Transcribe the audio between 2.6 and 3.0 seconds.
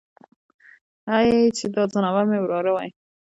وای.